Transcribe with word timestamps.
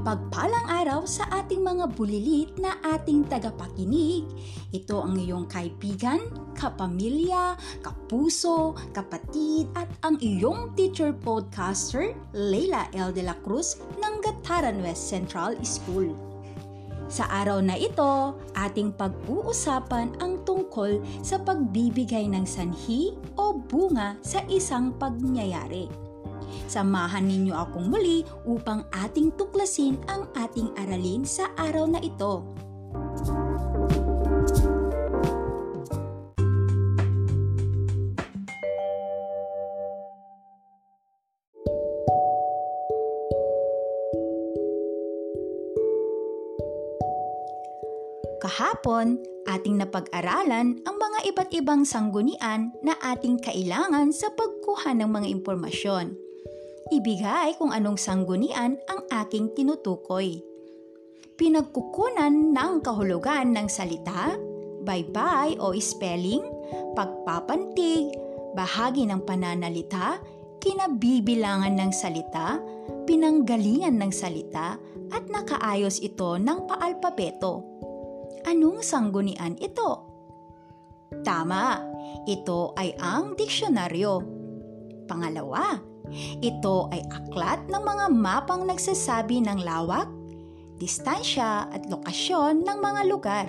Mapagpalang 0.00 0.64
araw 0.80 1.04
sa 1.04 1.28
ating 1.28 1.60
mga 1.60 1.92
bulilit 1.92 2.56
na 2.56 2.72
ating 2.88 3.28
tagapakinig. 3.28 4.24
Ito 4.72 5.04
ang 5.04 5.20
iyong 5.20 5.44
kaibigan, 5.44 6.24
kapamilya, 6.56 7.52
kapuso, 7.84 8.72
kapatid 8.96 9.68
at 9.76 9.92
ang 10.00 10.16
iyong 10.24 10.72
teacher 10.72 11.12
podcaster, 11.12 12.16
Leila 12.32 12.88
L. 12.96 13.12
De 13.12 13.20
La 13.20 13.36
Cruz 13.44 13.76
ng 14.00 14.24
Gataran 14.24 14.80
West 14.80 15.04
Central 15.04 15.60
School. 15.60 16.16
Sa 17.12 17.28
araw 17.28 17.60
na 17.60 17.76
ito, 17.76 18.40
ating 18.56 18.96
pag-uusapan 18.96 20.16
ang 20.24 20.40
tungkol 20.48 21.04
sa 21.20 21.36
pagbibigay 21.44 22.24
ng 22.24 22.48
sanhi 22.48 23.12
o 23.36 23.52
bunga 23.52 24.16
sa 24.24 24.40
isang 24.48 24.96
pagngyayari. 24.96 26.09
Samahan 26.70 27.26
ninyo 27.26 27.54
akong 27.54 27.90
muli 27.90 28.22
upang 28.46 28.86
ating 28.94 29.34
tuklasin 29.34 29.98
ang 30.06 30.30
ating 30.38 30.70
aralin 30.78 31.26
sa 31.26 31.50
araw 31.58 31.86
na 31.90 31.98
ito. 31.98 32.46
Kahapon, 48.40 49.20
ating 49.46 49.76
napag-aralan 49.76 50.80
ang 50.88 50.96
mga 50.96 51.18
iba't 51.28 51.50
ibang 51.52 51.82
sanggunian 51.84 52.72
na 52.80 52.96
ating 53.02 53.36
kailangan 53.36 54.14
sa 54.16 54.32
pagkuha 54.32 54.96
ng 54.96 55.10
mga 55.12 55.28
impormasyon 55.28 56.29
ibigay 56.90 57.54
kung 57.56 57.70
anong 57.70 57.96
sanggunian 57.96 58.76
ang 58.90 59.00
aking 59.24 59.54
tinutukoy. 59.54 60.42
Pinagkukunan 61.38 62.52
ng 62.52 62.72
kahulugan 62.84 63.56
ng 63.56 63.70
salita, 63.70 64.36
bye-bye 64.84 65.56
o 65.62 65.72
spelling, 65.78 66.44
pagpapantig, 66.92 68.12
bahagi 68.52 69.08
ng 69.08 69.24
pananalita, 69.24 70.20
kinabibilangan 70.60 71.72
ng 71.72 71.92
salita, 71.94 72.60
pinanggalingan 73.08 73.96
ng 73.96 74.12
salita, 74.12 74.76
at 75.10 75.24
nakaayos 75.32 75.98
ito 76.04 76.36
ng 76.36 76.68
paalpabeto. 76.68 77.64
Anong 78.44 78.84
sanggunian 78.84 79.56
ito? 79.58 80.06
Tama, 81.24 81.82
ito 82.28 82.76
ay 82.78 82.94
ang 83.00 83.34
diksyonaryo. 83.34 84.14
Pangalawa, 85.10 85.89
ito 86.40 86.90
ay 86.90 87.02
aklat 87.08 87.64
ng 87.70 87.82
mga 87.82 88.06
mapang 88.12 88.66
nagsasabi 88.66 89.42
ng 89.44 89.62
lawak, 89.62 90.10
distansya 90.80 91.68
at 91.68 91.86
lokasyon 91.86 92.64
ng 92.64 92.78
mga 92.80 93.02
lugar. 93.06 93.46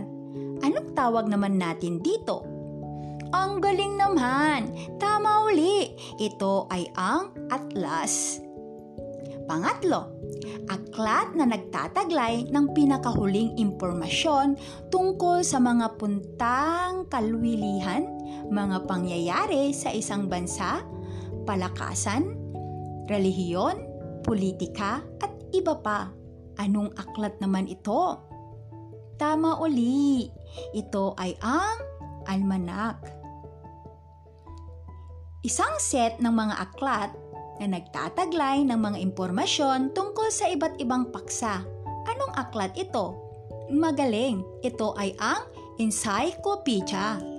Anong 0.61 0.93
tawag 0.93 1.25
naman 1.31 1.57
natin 1.57 2.03
dito? 2.03 2.45
Ang 3.31 3.63
galing 3.63 3.95
naman! 3.95 4.75
Tama 4.99 5.47
uli! 5.47 5.95
Ito 6.19 6.67
ay 6.67 6.91
ang 6.99 7.31
atlas. 7.47 8.43
Pangatlo, 9.47 10.11
aklat 10.71 11.35
na 11.35 11.43
nagtataglay 11.43 12.47
ng 12.51 12.65
pinakahuling 12.71 13.55
impormasyon 13.59 14.55
tungkol 14.87 15.43
sa 15.43 15.59
mga 15.59 15.99
puntang 15.99 17.07
kalwilihan, 17.11 18.07
mga 18.47 18.87
pangyayari 18.87 19.75
sa 19.75 19.91
isang 19.91 20.31
bansa, 20.31 20.83
palakasan, 21.43 22.40
relihiyon, 23.11 23.75
politika 24.23 25.03
at 25.19 25.31
iba 25.51 25.75
pa. 25.75 26.07
Anong 26.55 26.95
aklat 26.95 27.35
naman 27.43 27.67
ito? 27.67 28.15
Tama 29.19 29.59
uli, 29.59 30.31
ito 30.71 31.13
ay 31.19 31.35
ang 31.43 31.79
almanak. 32.25 32.97
Isang 35.41 35.73
set 35.81 36.21
ng 36.21 36.33
mga 36.33 36.55
aklat 36.57 37.11
na 37.61 37.77
nagtataglay 37.77 38.65
ng 38.65 38.77
mga 38.77 38.97
impormasyon 39.11 39.93
tungkol 39.93 40.29
sa 40.33 40.49
iba't 40.49 40.77
ibang 40.81 41.09
paksa. 41.09 41.61
Anong 42.09 42.33
aklat 42.37 42.73
ito? 42.77 43.17
Magaling, 43.69 44.41
ito 44.65 44.93
ay 44.97 45.13
ang 45.21 45.45
encyclopedia. 45.77 47.30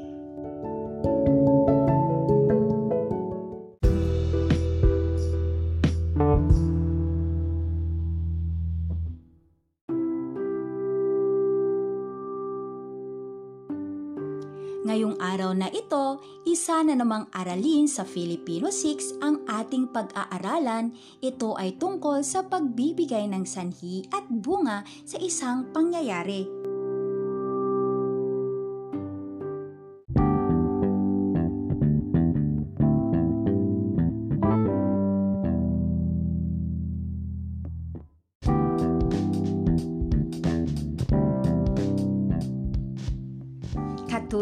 Ngayong 14.83 15.15
araw 15.23 15.55
na 15.55 15.71
ito, 15.71 16.19
isa 16.43 16.83
na 16.83 16.99
namang 16.99 17.31
aralin 17.31 17.87
sa 17.87 18.03
Filipino 18.03 18.67
6 18.67 19.23
ang 19.23 19.47
ating 19.47 19.87
pag-aaralan. 19.95 20.91
Ito 21.23 21.55
ay 21.55 21.79
tungkol 21.79 22.27
sa 22.27 22.43
pagbibigay 22.43 23.31
ng 23.31 23.47
sanhi 23.47 24.03
at 24.11 24.27
bunga 24.27 24.83
sa 25.07 25.23
isang 25.23 25.71
pangyayari. 25.71 26.62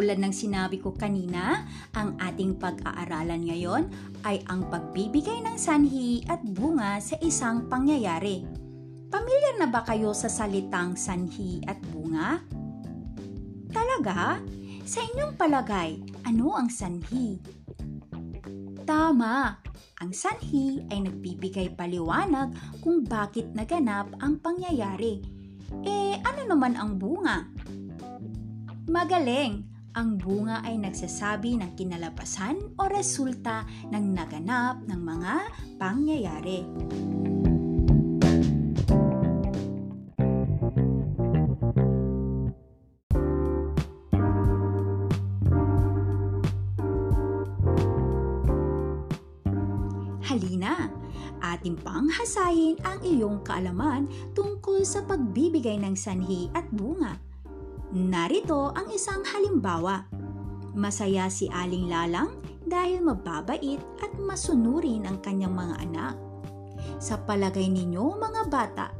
Katulad 0.00 0.16
ng 0.16 0.32
sinabi 0.32 0.80
ko 0.80 0.96
kanina, 0.96 1.68
ang 1.92 2.16
ating 2.16 2.56
pag-aaralan 2.56 3.44
ngayon 3.44 3.84
ay 4.24 4.40
ang 4.48 4.64
pagbibigay 4.72 5.44
ng 5.44 5.60
sanhi 5.60 6.24
at 6.24 6.40
bunga 6.40 6.96
sa 7.04 7.20
isang 7.20 7.68
pangyayari. 7.68 8.48
Pamilyar 9.12 9.60
na 9.60 9.68
ba 9.68 9.84
kayo 9.84 10.16
sa 10.16 10.32
salitang 10.32 10.96
sanhi 10.96 11.60
at 11.68 11.76
bunga? 11.92 12.40
Talaga? 13.68 14.40
Sa 14.88 15.04
inyong 15.04 15.36
palagay, 15.36 16.00
ano 16.24 16.56
ang 16.56 16.72
sanhi? 16.72 17.36
Tama! 18.88 19.60
Ang 20.00 20.16
sanhi 20.16 20.80
ay 20.88 21.12
nagbibigay 21.12 21.76
paliwanag 21.76 22.56
kung 22.80 23.04
bakit 23.04 23.52
naganap 23.52 24.08
ang 24.24 24.40
pangyayari. 24.40 25.20
Eh, 25.84 26.16
ano 26.24 26.48
naman 26.48 26.72
ang 26.80 26.96
bunga? 26.96 27.44
Magaling! 28.88 29.69
Ang 30.00 30.16
bunga 30.16 30.64
ay 30.64 30.80
nagsasabi 30.80 31.60
ng 31.60 31.76
kinalabasan 31.76 32.72
o 32.80 32.88
resulta 32.88 33.68
ng 33.92 34.16
naganap 34.16 34.80
ng 34.88 34.96
mga 34.96 35.34
pangyayari. 35.76 36.64
Halina, 50.24 50.88
ating 51.44 51.76
panghasayin 51.84 52.80
ang 52.88 53.04
iyong 53.04 53.44
kaalaman 53.44 54.08
tungkol 54.32 54.80
sa 54.80 55.04
pagbibigay 55.04 55.76
ng 55.76 55.92
sanhi 55.92 56.48
at 56.56 56.64
bunga. 56.72 57.29
Narito 57.90 58.70
ang 58.70 58.86
isang 58.94 59.26
halimbawa. 59.26 60.06
Masaya 60.78 61.26
si 61.26 61.50
Aling 61.50 61.90
Lalang 61.90 62.38
dahil 62.62 63.02
mababait 63.02 63.82
at 63.98 64.14
masunurin 64.14 65.02
ang 65.10 65.18
kanyang 65.18 65.58
mga 65.58 65.74
anak. 65.90 66.14
Sa 67.02 67.18
palagay 67.18 67.66
ninyo 67.66 68.14
mga 68.14 68.46
bata, 68.46 68.94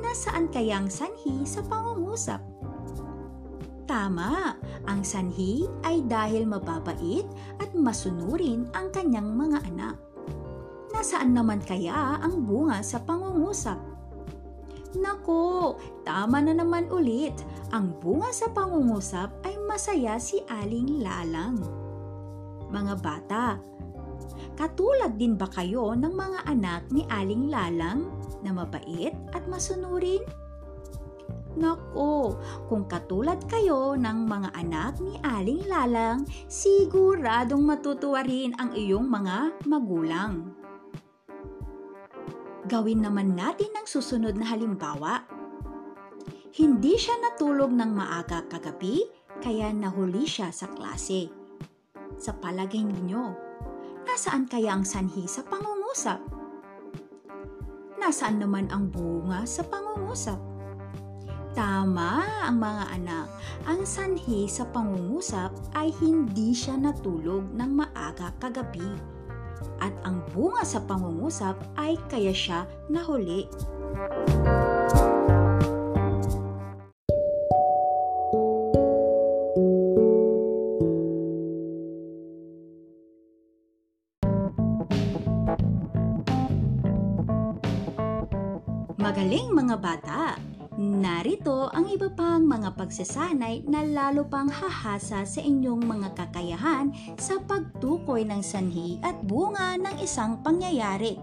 nasaan 0.00 0.48
kayang 0.48 0.88
sanhi 0.88 1.44
sa 1.44 1.60
pangungusap? 1.68 2.40
Tama, 3.84 4.56
ang 4.88 5.04
sanhi 5.04 5.68
ay 5.84 6.00
dahil 6.08 6.48
mababait 6.48 7.28
at 7.60 7.76
masunurin 7.76 8.64
ang 8.72 8.88
kanyang 8.88 9.36
mga 9.36 9.68
anak. 9.68 10.00
Nasaan 10.96 11.36
naman 11.36 11.60
kaya 11.60 12.16
ang 12.24 12.48
bunga 12.48 12.80
sa 12.80 13.04
pangungusap? 13.04 13.89
Nako, 14.98 15.78
tama 16.02 16.42
na 16.42 16.50
naman 16.50 16.90
ulit. 16.90 17.34
Ang 17.70 17.94
bunga 18.02 18.34
sa 18.34 18.50
pangungusap 18.50 19.30
ay 19.46 19.54
masaya 19.70 20.18
si 20.18 20.42
Aling 20.50 20.98
Lalang. 20.98 21.62
Mga 22.74 22.94
bata, 22.98 23.62
katulad 24.58 25.14
din 25.14 25.38
ba 25.38 25.46
kayo 25.46 25.94
ng 25.94 26.10
mga 26.10 26.40
anak 26.50 26.82
ni 26.90 27.06
Aling 27.06 27.46
Lalang 27.46 28.10
na 28.42 28.50
mabait 28.50 29.14
at 29.30 29.46
masunurin? 29.46 30.26
Nako, 31.54 32.38
kung 32.66 32.86
katulad 32.90 33.38
kayo 33.46 33.94
ng 33.94 34.26
mga 34.26 34.54
anak 34.58 34.98
ni 35.02 35.18
Aling 35.22 35.66
Lalang, 35.70 36.26
siguradong 36.50 37.62
matutuwa 37.62 38.22
rin 38.26 38.54
ang 38.58 38.74
iyong 38.74 39.06
mga 39.06 39.66
magulang. 39.66 40.59
Gawin 42.70 43.02
naman 43.02 43.34
natin 43.34 43.74
ang 43.74 43.82
susunod 43.82 44.38
na 44.38 44.46
halimbawa. 44.46 45.26
Hindi 46.54 46.94
siya 46.94 47.18
natulog 47.18 47.74
ng 47.74 47.90
maaga 47.98 48.46
kagabi, 48.46 49.10
kaya 49.42 49.74
nahuli 49.74 50.22
siya 50.22 50.54
sa 50.54 50.70
klase. 50.70 51.34
Sa 52.14 52.30
palagay 52.30 52.86
ninyo, 52.86 53.34
nasaan 54.06 54.46
kaya 54.46 54.78
ang 54.78 54.86
sanhi 54.86 55.26
sa 55.26 55.42
pangungusap? 55.50 56.22
Nasaan 57.98 58.38
naman 58.38 58.70
ang 58.70 58.86
bunga 58.86 59.42
sa 59.50 59.66
pangungusap? 59.66 60.38
Tama 61.58 62.22
ang 62.46 62.62
mga 62.62 62.84
anak. 63.02 63.26
Ang 63.66 63.82
sanhi 63.82 64.46
sa 64.46 64.62
pangungusap 64.70 65.50
ay 65.74 65.90
hindi 65.98 66.54
siya 66.54 66.78
natulog 66.78 67.50
ng 67.50 67.70
maaga 67.74 68.30
kagabi. 68.38 69.18
At 69.80 69.94
ang 70.04 70.24
bunga 70.32 70.64
sa 70.66 70.80
pangungusap 70.84 71.56
ay 71.76 71.96
kaya 72.08 72.34
siya 72.34 72.68
nahuli. 72.88 73.48
Magaling 89.00 89.48
mga 89.56 89.76
bata! 89.80 90.49
Narito 91.30 91.70
ang 91.70 91.86
iba 91.86 92.10
pang 92.10 92.42
mga 92.42 92.74
pagsasanay 92.74 93.62
na 93.70 93.86
lalo 93.86 94.26
pang 94.26 94.50
hahasa 94.50 95.22
sa 95.22 95.38
inyong 95.38 95.78
mga 95.78 96.18
kakayahan 96.18 96.90
sa 97.22 97.38
pagtukoy 97.38 98.26
ng 98.26 98.42
sanhi 98.42 98.98
at 98.98 99.14
bunga 99.22 99.78
ng 99.78 100.02
isang 100.02 100.42
pangyayari. 100.42 101.22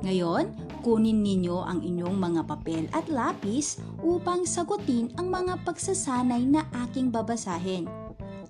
Ngayon, 0.00 0.56
kunin 0.80 1.20
ninyo 1.20 1.52
ang 1.52 1.84
inyong 1.84 2.16
mga 2.16 2.48
papel 2.48 2.88
at 2.96 3.04
lapis 3.12 3.76
upang 4.00 4.48
sagutin 4.48 5.12
ang 5.20 5.28
mga 5.28 5.68
pagsasanay 5.68 6.40
na 6.48 6.64
aking 6.88 7.12
babasahin. 7.12 7.84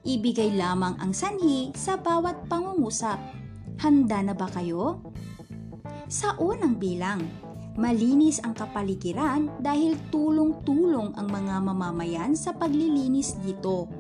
Ibigay 0.06 0.54
lamang 0.54 0.94
ang 1.02 1.10
sanhi 1.10 1.74
sa 1.74 1.98
bawat 1.98 2.46
pangungusap. 2.46 3.18
Handa 3.82 4.22
na 4.22 4.38
ba 4.38 4.46
kayo? 4.54 5.02
Sa 6.06 6.38
unang 6.38 6.78
bilang, 6.78 7.26
Malinis 7.76 8.40
ang 8.40 8.56
kapaligiran 8.56 9.61
dahil 9.61 10.00
tulong-tulong 10.08 11.12
ang 11.12 11.28
mga 11.28 11.61
mamamayan 11.61 12.32
sa 12.32 12.56
paglilinis 12.56 13.37
dito. 13.44 13.93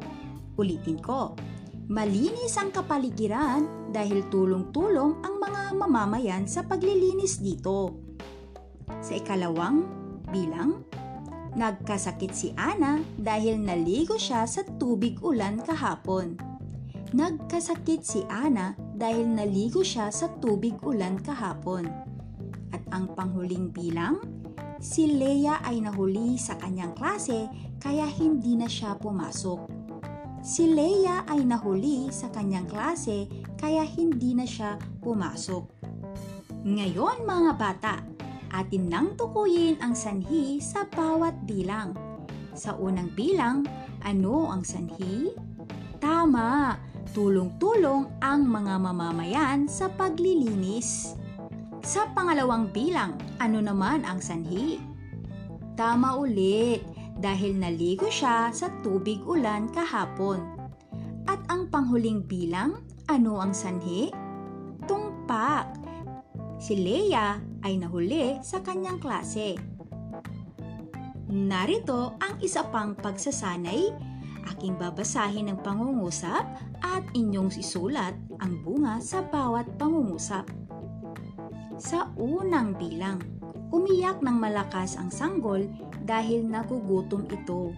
Ulitin 0.56 0.96
ko, 0.96 1.36
malinis 1.84 2.56
ang 2.56 2.72
kapaligiran 2.72 3.92
dahil 3.92 4.32
tulong-tulong 4.32 5.20
ang 5.20 5.34
mga 5.36 5.76
mamamayan 5.76 6.48
sa 6.48 6.64
paglilinis 6.64 7.44
dito. 7.44 8.00
Sa 9.04 9.12
ikalawang 9.12 9.84
bilang, 10.32 10.80
nagkasakit 11.52 12.32
si 12.32 12.56
Ana 12.56 13.04
dahil 13.20 13.60
naligo 13.60 14.16
siya 14.16 14.48
sa 14.48 14.64
tubig 14.64 15.20
ulan 15.20 15.60
kahapon. 15.60 16.40
Nagkasakit 17.12 18.00
si 18.00 18.24
Ana 18.32 18.72
dahil 18.96 19.28
naligo 19.28 19.84
siya 19.84 20.08
sa 20.08 20.32
tubig 20.40 20.80
ulan 20.80 21.20
kahapon 21.20 22.05
at 22.72 22.82
ang 22.94 23.12
panghuling 23.14 23.70
bilang, 23.70 24.22
si 24.82 25.10
Leia 25.10 25.62
ay 25.66 25.82
nahuli 25.82 26.38
sa 26.38 26.54
kanyang 26.58 26.94
klase 26.94 27.46
kaya 27.82 28.06
hindi 28.06 28.54
na 28.58 28.70
siya 28.70 28.94
pumasok. 28.98 29.66
Si 30.46 30.70
Leia 30.70 31.26
ay 31.26 31.42
nahuli 31.42 32.06
sa 32.14 32.30
kanyang 32.30 32.70
klase 32.70 33.26
kaya 33.58 33.82
hindi 33.82 34.36
na 34.36 34.46
siya 34.46 34.78
pumasok. 35.02 35.64
Ngayon 36.62 37.26
mga 37.26 37.52
bata, 37.58 37.94
atin 38.54 38.86
nang 38.86 39.08
tukuyin 39.18 39.74
ang 39.82 39.98
sanhi 39.98 40.62
sa 40.62 40.86
bawat 40.86 41.34
bilang. 41.46 41.98
Sa 42.54 42.78
unang 42.78 43.10
bilang, 43.12 43.66
ano 44.06 44.48
ang 44.48 44.62
sanhi? 44.62 45.34
Tama, 45.98 46.78
tulong-tulong 47.10 48.22
ang 48.22 48.46
mga 48.46 48.78
mamamayan 48.78 49.66
sa 49.66 49.90
paglilinis. 49.90 51.15
Sa 51.86 52.02
pangalawang 52.10 52.74
bilang, 52.74 53.14
ano 53.38 53.62
naman 53.62 54.02
ang 54.02 54.18
sanhi? 54.18 54.82
Tama 55.78 56.18
ulit, 56.18 56.82
dahil 57.22 57.54
naligo 57.62 58.10
siya 58.10 58.50
sa 58.50 58.66
tubig 58.82 59.22
ulan 59.22 59.70
kahapon. 59.70 60.42
At 61.30 61.46
ang 61.46 61.70
panghuling 61.70 62.26
bilang, 62.26 62.82
ano 63.06 63.38
ang 63.38 63.54
sanhi? 63.54 64.10
Tungpak. 64.90 65.78
Si 66.58 66.74
Leia 66.74 67.38
ay 67.62 67.78
nahuli 67.78 68.42
sa 68.42 68.66
kanyang 68.66 68.98
klase. 68.98 69.54
Narito 71.30 72.18
ang 72.18 72.42
isa 72.42 72.66
pang 72.66 72.98
pagsasanay. 72.98 73.94
Aking 74.50 74.74
babasahin 74.74 75.54
ng 75.54 75.62
pangungusap 75.62 76.50
at 76.82 77.06
inyong 77.14 77.54
isulat 77.54 78.18
ang 78.42 78.58
bunga 78.66 78.98
sa 78.98 79.22
bawat 79.22 79.70
pangungusap. 79.78 80.65
Sa 81.76 82.08
unang 82.16 82.72
bilang, 82.72 83.20
umiyak 83.68 84.24
ng 84.24 84.40
malakas 84.40 84.96
ang 84.96 85.12
sanggol 85.12 85.68
dahil 86.08 86.48
nagugutom 86.48 87.28
ito. 87.28 87.76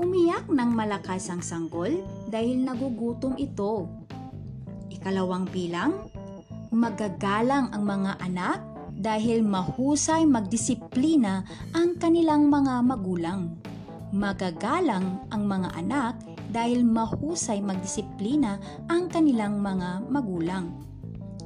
Umiyak 0.00 0.48
ng 0.48 0.72
malakas 0.72 1.28
ang 1.28 1.44
sanggol 1.44 1.92
dahil 2.32 2.64
nagugutom 2.64 3.36
ito. 3.36 3.84
Ikalawang 4.88 5.44
bilang, 5.52 6.08
magagalang 6.72 7.68
ang 7.76 7.84
mga 7.84 8.16
anak 8.24 8.64
dahil 8.96 9.44
mahusay 9.44 10.24
magdisiplina 10.24 11.44
ang 11.76 12.00
kanilang 12.00 12.48
mga 12.48 12.80
magulang. 12.80 13.60
Magagalang 14.08 15.28
ang 15.28 15.44
mga 15.44 15.68
anak 15.76 16.16
dahil 16.48 16.80
mahusay 16.80 17.60
magdisiplina 17.60 18.56
ang 18.88 19.12
kanilang 19.12 19.60
mga 19.60 20.08
magulang. 20.08 20.91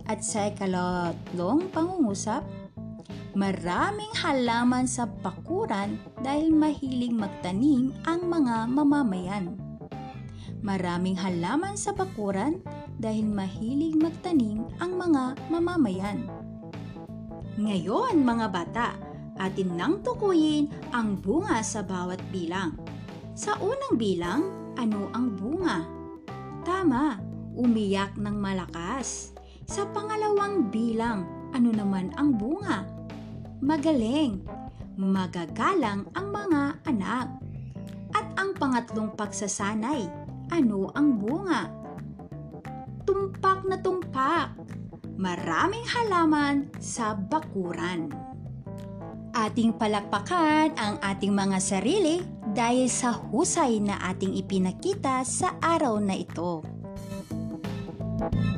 At 0.07 0.23
sa 0.23 0.47
ikalatlong 0.47 1.67
pangungusap, 1.75 2.47
maraming 3.35 4.15
halaman 4.23 4.87
sa 4.87 5.11
bakuran 5.11 5.99
dahil 6.23 6.55
mahilig 6.55 7.11
magtanim 7.11 7.91
ang 8.07 8.31
mga 8.31 8.71
mamamayan. 8.71 9.59
Maraming 10.63 11.19
halaman 11.19 11.75
sa 11.75 11.91
bakuran 11.91 12.63
dahil 12.97 13.27
mahilig 13.29 13.99
magtanim 13.99 14.65
ang 14.79 14.95
mga 14.95 15.37
mamamayan. 15.51 16.27
Ngayon 17.59 18.23
mga 18.23 18.47
bata, 18.51 18.89
atin 19.37 19.75
nang 19.75 20.01
tukuyin 20.01 20.71
ang 20.95 21.19
bunga 21.21 21.61
sa 21.61 21.85
bawat 21.85 22.23
bilang. 22.33 22.79
Sa 23.37 23.59
unang 23.61 24.01
bilang, 24.01 24.73
ano 24.81 25.13
ang 25.13 25.37
bunga? 25.37 25.85
Tama, 26.65 27.21
umiyak 27.53 28.17
ng 28.17 28.37
malakas. 28.37 29.36
Sa 29.67 29.83
pangalawang 29.91 30.71
bilang, 30.71 31.27
ano 31.51 31.75
naman 31.75 32.15
ang 32.15 32.39
bunga? 32.39 32.87
Magaling, 33.59 34.47
magagalang 34.95 36.07
ang 36.15 36.27
mga 36.31 36.87
anak. 36.87 37.27
At 38.15 38.31
ang 38.39 38.55
pangatlong 38.55 39.11
pagsasanay, 39.19 40.07
ano 40.55 40.95
ang 40.95 41.19
bunga? 41.19 41.67
Tumpak 43.03 43.67
na 43.67 43.75
tumpak, 43.83 44.55
maraming 45.19 45.83
halaman 45.91 46.71
sa 46.79 47.19
bakuran. 47.19 48.15
Ating 49.35 49.75
palakpakan 49.75 50.79
ang 50.79 51.03
ating 51.03 51.35
mga 51.35 51.59
sarili 51.59 52.23
dahil 52.55 52.87
sa 52.87 53.11
husay 53.11 53.83
na 53.83 53.99
ating 54.15 54.31
ipinakita 54.39 55.27
sa 55.27 55.59
araw 55.59 55.99
na 55.99 56.15
ito. 56.15 56.63
Muli 58.17 58.56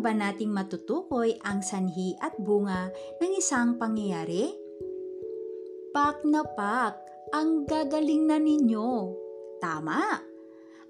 ba 0.00 0.16
nating 0.16 0.50
matutukoy 0.50 1.36
ang 1.44 1.60
sanhi 1.60 2.16
at 2.18 2.34
bunga 2.40 2.88
ng 3.20 3.32
isang 3.36 3.76
pangyayari? 3.76 4.50
Pak 5.92 6.24
na 6.24 6.42
pak, 6.44 6.94
ang 7.36 7.68
gagaling 7.68 8.26
na 8.26 8.40
ninyo. 8.40 8.88
Tama! 9.60 10.26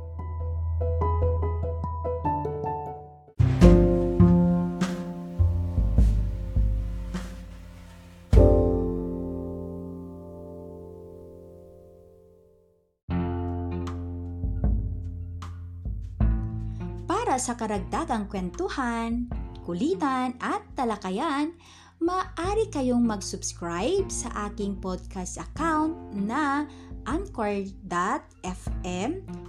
Para 17.34 17.42
sa 17.42 17.58
karagdagang 17.58 18.30
kwentuhan, 18.30 19.26
kulitan 19.66 20.38
at 20.38 20.62
talakayan, 20.78 21.58
maaari 21.98 22.70
kayong 22.70 23.02
mag-subscribe 23.02 24.06
sa 24.06 24.30
aking 24.46 24.78
podcast 24.78 25.42
account 25.42 25.98
na 26.14 26.70
anchor.fm 27.10 27.66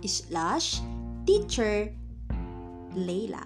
slash 0.00 0.81
teacher 1.29 1.93
Layla. 2.97 3.45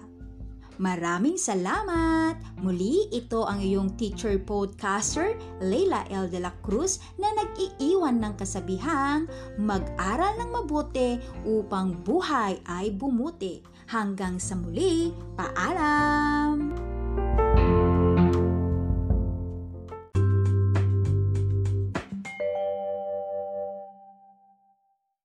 Maraming 0.79 1.35
salamat! 1.35 2.39
Muli, 2.63 3.11
ito 3.11 3.43
ang 3.43 3.59
iyong 3.59 3.99
teacher 3.99 4.39
podcaster, 4.39 5.35
Leila 5.59 6.07
L. 6.07 6.31
De 6.31 6.39
La 6.39 6.55
Cruz, 6.63 7.03
na 7.19 7.27
nag-iiwan 7.35 8.15
ng 8.23 8.39
kasabihang 8.39 9.27
mag-aral 9.59 10.39
ng 10.39 10.47
mabuti 10.55 11.19
upang 11.43 11.99
buhay 12.07 12.63
ay 12.63 12.95
bumuti. 12.95 13.59
Hanggang 13.89 14.37
sa 14.37 14.53
muli, 14.53 15.09
paalam! 15.33 16.68